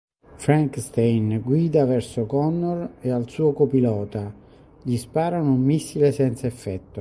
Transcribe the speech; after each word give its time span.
Frankenstein 0.37 1.41
guida 1.43 1.85
verso 1.85 2.25
Connor 2.25 2.89
e 3.01 3.11
al 3.11 3.29
suo 3.29 3.53
copilota; 3.53 4.33
gli 4.81 4.97
sparano 4.97 5.51
un 5.53 5.61
missile 5.61 6.11
senza 6.11 6.47
effetto. 6.47 6.89